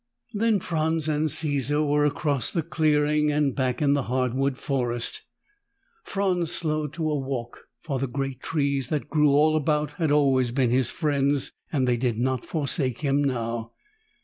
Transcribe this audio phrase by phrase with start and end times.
[0.33, 5.21] Then Franz and Caesar were across the clearing and back in the hardwood forest.
[6.03, 10.51] Franz slowed to a walk, for the great trees that grew all about had always
[10.51, 13.73] been his friends and they did not forsake him now.